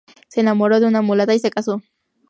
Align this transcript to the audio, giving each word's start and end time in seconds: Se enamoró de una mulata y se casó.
Se 0.29 0.41
enamoró 0.41 0.79
de 0.79 0.87
una 0.87 1.03
mulata 1.03 1.35
y 1.35 1.37
se 1.39 1.51
casó. 1.51 1.83